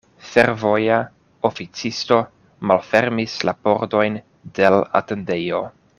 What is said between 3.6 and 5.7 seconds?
pordojn de l' atendejo.